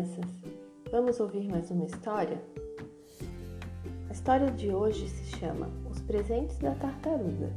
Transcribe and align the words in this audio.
crianças! 0.00 0.24
Vamos 0.90 1.20
ouvir 1.20 1.46
mais 1.48 1.70
uma 1.70 1.84
história? 1.84 2.40
A 4.08 4.12
história 4.12 4.50
de 4.50 4.70
hoje 4.70 5.06
se 5.08 5.36
chama 5.36 5.68
Os 5.90 6.00
Presentes 6.00 6.56
da 6.58 6.74
Tartaruga, 6.74 7.52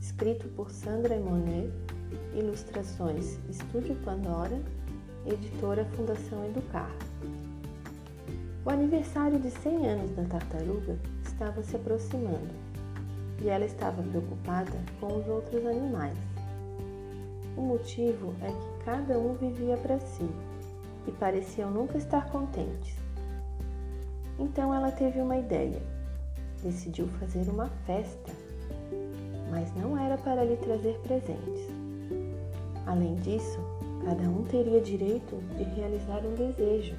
escrito 0.00 0.48
por 0.56 0.70
Sandra 0.70 1.18
Monet, 1.20 1.70
ilustrações 2.34 3.38
Estúdio 3.48 3.94
Pandora, 4.04 4.60
editora 5.24 5.84
Fundação 5.96 6.44
Educar. 6.46 6.90
O 8.64 8.70
aniversário 8.70 9.38
de 9.38 9.50
100 9.50 9.86
anos 9.86 10.10
da 10.10 10.24
tartaruga 10.24 10.98
estava 11.22 11.62
se 11.62 11.76
aproximando 11.76 12.54
e 13.40 13.48
ela 13.48 13.64
estava 13.64 14.02
preocupada 14.02 14.72
com 14.98 15.18
os 15.18 15.28
outros 15.28 15.64
animais. 15.64 16.18
O 17.56 17.60
motivo 17.60 18.34
é 18.42 18.48
que 18.48 18.84
cada 18.84 19.16
um 19.16 19.34
vivia 19.34 19.76
para 19.76 20.00
si 20.00 20.28
e 21.06 21.12
pareciam 21.12 21.70
nunca 21.70 21.96
estar 21.96 22.30
contentes. 22.30 22.96
Então 24.38 24.74
ela 24.74 24.90
teve 24.90 25.20
uma 25.20 25.36
ideia. 25.36 25.80
Decidiu 26.62 27.06
fazer 27.20 27.48
uma 27.48 27.68
festa, 27.86 28.32
mas 29.50 29.74
não 29.76 29.96
era 29.98 30.16
para 30.18 30.44
lhe 30.44 30.56
trazer 30.56 30.98
presentes. 31.00 31.68
Além 32.86 33.14
disso, 33.16 33.58
cada 34.04 34.22
um 34.22 34.42
teria 34.44 34.80
direito 34.80 35.36
de 35.56 35.64
realizar 35.64 36.24
um 36.24 36.34
desejo. 36.34 36.96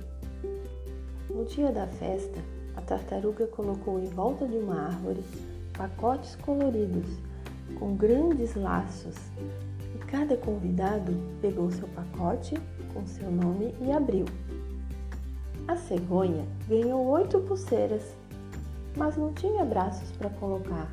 No 1.30 1.46
dia 1.46 1.72
da 1.72 1.88
festa, 1.88 2.40
a 2.76 2.82
tartaruga 2.82 3.48
colocou 3.48 4.00
em 4.00 4.08
volta 4.08 4.48
de 4.48 4.58
uma 4.58 4.88
árvore 4.88 5.24
pacotes 5.78 6.36
coloridos 6.38 7.18
com 7.80 7.96
grandes 7.96 8.56
laços 8.56 9.16
Cada 10.06 10.38
convidado 10.38 11.12
pegou 11.42 11.72
seu 11.72 11.88
pacote 11.90 12.56
com 12.94 13.06
seu 13.06 13.32
nome 13.32 13.74
e 13.82 13.92
abriu. 13.92 14.26
A 15.68 15.76
cegonha 15.76 16.46
ganhou 16.68 17.06
oito 17.08 17.40
pulseiras, 17.42 18.16
mas 18.96 19.18
não 19.18 19.34
tinha 19.34 19.66
braços 19.66 20.12
para 20.14 20.30
colocar. 20.30 20.90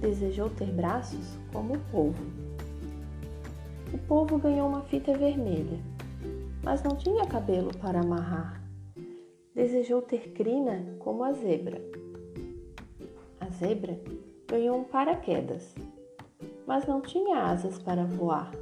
Desejou 0.00 0.50
ter 0.50 0.72
braços 0.72 1.38
como 1.52 1.74
o 1.74 1.80
povo. 1.92 2.24
O 3.92 3.98
povo 3.98 4.38
ganhou 4.38 4.68
uma 4.68 4.82
fita 4.82 5.16
vermelha, 5.16 5.78
mas 6.62 6.82
não 6.82 6.96
tinha 6.96 7.26
cabelo 7.26 7.70
para 7.78 8.00
amarrar. 8.00 8.62
Desejou 9.54 10.02
ter 10.02 10.32
crina 10.32 10.84
como 10.98 11.24
a 11.24 11.32
zebra. 11.32 11.80
A 13.40 13.48
zebra 13.50 13.98
ganhou 14.46 14.78
um 14.78 14.84
paraquedas, 14.84 15.74
mas 16.68 16.86
não 16.86 17.00
tinha 17.00 17.44
asas 17.44 17.78
para 17.78 18.04
voar. 18.04 18.52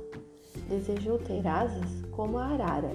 Desejou 0.68 1.18
ter 1.18 1.44
asas 1.44 2.04
como 2.12 2.38
a 2.38 2.46
arara. 2.46 2.92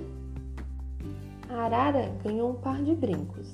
A 1.50 1.66
arara 1.66 2.10
ganhou 2.24 2.52
um 2.52 2.56
par 2.56 2.82
de 2.82 2.96
brincos, 2.96 3.54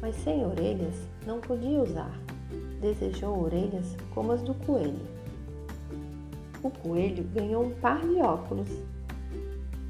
mas 0.00 0.14
sem 0.14 0.46
orelhas 0.46 0.94
não 1.26 1.40
podia 1.40 1.82
usar. 1.82 2.16
Desejou 2.80 3.42
orelhas 3.42 3.96
como 4.14 4.30
as 4.30 4.42
do 4.42 4.54
coelho. 4.54 5.04
O 6.62 6.70
coelho 6.70 7.24
ganhou 7.34 7.64
um 7.64 7.74
par 7.80 8.00
de 8.06 8.20
óculos, 8.20 8.68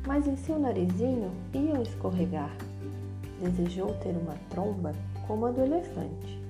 mas 0.07 0.27
em 0.27 0.37
seu 0.37 0.59
narizinho 0.59 1.31
iam 1.53 1.83
escorregar. 1.83 2.57
Desejou 3.43 3.93
ter 3.99 4.17
uma 4.17 4.35
tromba 4.49 4.93
como 5.27 5.45
a 5.45 5.51
do 5.51 5.61
elefante. 5.61 6.41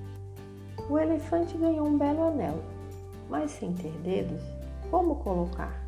O 0.89 0.97
elefante 0.97 1.57
ganhou 1.57 1.85
um 1.85 1.97
belo 1.97 2.23
anel 2.29 2.63
mas 3.29 3.51
sem 3.51 3.73
ter 3.73 3.91
dedos, 4.03 4.41
como 4.89 5.15
colocar? 5.17 5.85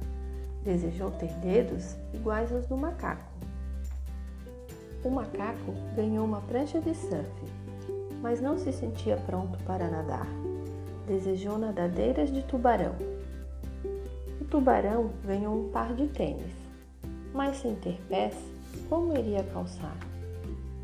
Desejou 0.64 1.10
ter 1.12 1.32
dedos 1.36 1.96
iguais 2.14 2.52
aos 2.52 2.66
do 2.68 2.76
macaco. 2.76 3.32
O 5.04 5.10
macaco 5.10 5.74
ganhou 5.96 6.26
uma 6.26 6.42
prancha 6.42 6.82
de 6.82 6.94
surf, 6.94 7.32
mas 8.22 8.42
não 8.42 8.58
se 8.58 8.74
sentia 8.74 9.16
pronto 9.26 9.58
para 9.64 9.90
nadar. 9.90 10.28
Desejou 11.08 11.58
nadadeiras 11.58 12.32
de 12.32 12.44
tubarão. 12.44 12.96
O 14.42 14.46
tubarão 14.46 15.12
ganhou 15.26 15.56
um 15.56 15.70
par 15.70 15.94
de 15.94 16.08
tênis, 16.08 16.54
mas 17.34 17.58
sem 17.58 17.76
ter 17.76 18.00
pés, 18.10 18.36
como 18.90 19.18
iria 19.18 19.44
calçar? 19.46 19.96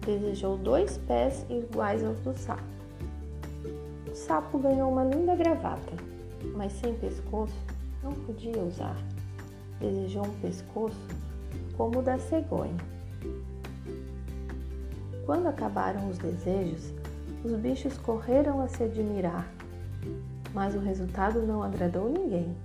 Desejou 0.05 0.57
dois 0.57 0.97
pés 0.99 1.45
iguais 1.49 2.03
aos 2.03 2.19
do 2.19 2.33
sapo. 2.37 2.63
O 4.09 4.15
sapo 4.15 4.57
ganhou 4.57 4.89
uma 4.89 5.03
linda 5.03 5.35
gravata, 5.35 5.93
mas 6.53 6.73
sem 6.73 6.93
pescoço 6.95 7.55
não 8.03 8.13
podia 8.13 8.61
usar. 8.61 8.97
Desejou 9.79 10.25
um 10.25 10.39
pescoço 10.39 11.07
como 11.75 11.99
o 11.99 12.01
da 12.01 12.17
cegonha. 12.19 12.77
Quando 15.25 15.47
acabaram 15.47 16.09
os 16.09 16.17
desejos, 16.17 16.93
os 17.43 17.51
bichos 17.53 17.97
correram 17.97 18.61
a 18.61 18.67
se 18.67 18.83
admirar, 18.83 19.51
mas 20.53 20.75
o 20.75 20.79
resultado 20.79 21.41
não 21.41 21.63
agradou 21.63 22.09
ninguém 22.09 22.55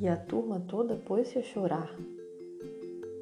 e 0.00 0.08
a 0.08 0.16
turma 0.16 0.60
toda 0.60 0.96
pôs-se 0.96 1.38
a 1.38 1.42
chorar. 1.42 1.94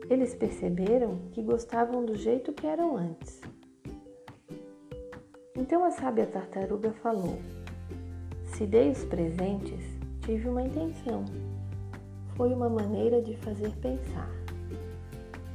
Eles 0.09 0.35
perceberam 0.35 1.19
que 1.33 1.43
gostavam 1.43 2.05
do 2.05 2.17
jeito 2.17 2.53
que 2.53 2.67
eram 2.67 2.97
antes. 2.97 3.41
Então 5.57 5.85
a 5.85 5.91
sábia 5.91 6.25
tartaruga 6.25 6.93
falou: 6.93 7.39
Se 8.45 8.65
dei 8.65 8.91
os 8.91 9.05
presentes, 9.05 9.85
tive 10.29 10.47
uma 10.47 10.61
intenção. 10.61 11.25
Foi 12.37 12.53
uma 12.53 12.69
maneira 12.69 13.23
de 13.23 13.35
fazer 13.39 13.71
pensar. 13.81 14.29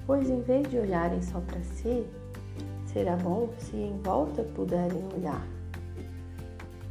Pois 0.07 0.27
em 0.27 0.41
vez 0.41 0.67
de 0.67 0.79
olharem 0.79 1.21
só 1.21 1.39
para 1.41 1.61
si, 1.61 2.03
será 2.87 3.15
bom 3.15 3.49
se 3.59 3.77
em 3.77 3.95
volta 4.01 4.41
puderem 4.41 5.07
olhar. 5.15 5.45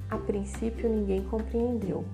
A 0.09 0.17
princípio 0.17 0.89
ninguém 0.89 1.25
compreendeu. 1.25 2.05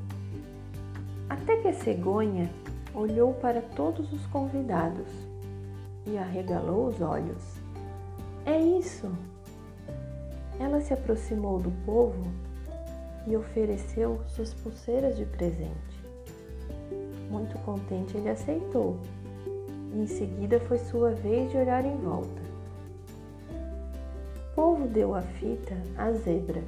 Até 1.28 1.58
que 1.58 1.68
a 1.68 1.74
cegonha 1.74 2.48
olhou 2.94 3.34
para 3.34 3.60
todos 3.60 4.10
os 4.10 4.24
convidados 4.28 5.12
e 6.06 6.16
arregalou 6.16 6.86
os 6.86 7.02
olhos. 7.02 7.60
É 8.46 8.58
isso! 8.58 9.12
Ela 10.58 10.80
se 10.80 10.94
aproximou 10.94 11.58
do 11.58 11.70
povo 11.84 12.47
e 13.28 13.36
ofereceu 13.36 14.20
suas 14.28 14.54
pulseiras 14.54 15.16
de 15.16 15.26
presente. 15.26 16.02
Muito 17.30 17.58
contente, 17.58 18.16
ele 18.16 18.30
aceitou 18.30 18.98
e 19.92 20.00
em 20.00 20.06
seguida 20.06 20.58
foi 20.60 20.78
sua 20.78 21.10
vez 21.10 21.50
de 21.50 21.58
olhar 21.58 21.84
em 21.84 21.96
volta. 21.96 22.42
O 24.52 24.54
povo 24.54 24.88
deu 24.88 25.14
a 25.14 25.22
fita 25.22 25.76
à 25.96 26.10
zebra, 26.12 26.62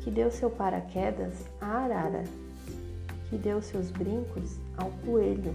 que 0.00 0.10
deu 0.10 0.30
seu 0.30 0.50
paraquedas 0.50 1.46
à 1.60 1.66
arara, 1.66 2.24
que 3.28 3.36
deu 3.36 3.60
seus 3.62 3.90
brincos 3.90 4.58
ao 4.76 4.90
coelho, 5.04 5.54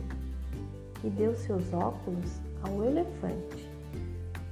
que 1.01 1.09
deu 1.09 1.35
seus 1.35 1.71
óculos 1.71 2.39
ao 2.63 2.83
elefante, 2.83 3.69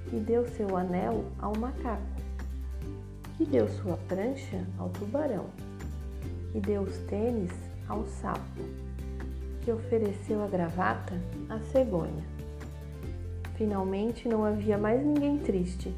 que 0.09 0.17
deu 0.17 0.47
seu 0.47 0.77
anel 0.77 1.25
ao 1.39 1.57
macaco 1.57 2.26
que 3.37 3.45
deu 3.45 3.67
sua 3.67 3.95
prancha 4.07 4.65
ao 4.79 4.89
tubarão, 4.89 5.45
que 6.51 6.59
deu 6.59 6.81
os 6.81 6.97
tênis 7.03 7.51
ao 7.87 8.03
sapo, 8.05 8.63
que 9.61 9.71
ofereceu 9.71 10.43
a 10.43 10.47
gravata 10.47 11.13
à 11.47 11.59
cegonha. 11.59 12.25
Finalmente 13.55 14.27
não 14.27 14.43
havia 14.43 14.77
mais 14.77 15.05
ninguém 15.05 15.37
triste. 15.37 15.93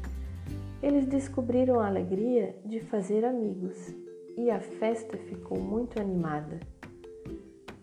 Eles 0.82 1.06
descobriram 1.06 1.80
a 1.80 1.86
alegria 1.86 2.54
de 2.64 2.80
fazer 2.80 3.24
amigos 3.24 3.94
e 4.36 4.50
a 4.50 4.60
festa 4.60 5.16
ficou 5.16 5.58
muito 5.58 6.00
animada. 6.00 6.60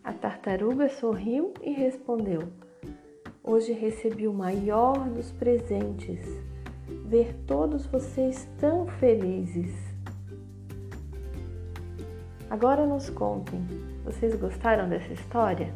A 0.04 0.14
tartaruga 0.14 0.88
sorriu 0.90 1.54
e 1.62 1.74
respondeu: 1.74 2.44
Hoje 3.44 3.72
recebi 3.74 4.28
o 4.28 4.34
maior 4.34 5.10
dos 5.10 5.32
presentes 5.32 6.26
ver 7.08 7.34
todos 7.48 7.86
vocês 7.86 8.48
tão 8.60 8.86
felizes. 8.86 9.74
Agora 12.50 12.86
nos 12.86 13.10
contem, 13.10 13.66
vocês 14.04 14.36
gostaram 14.36 14.90
dessa 14.90 15.14
história? 15.14 15.74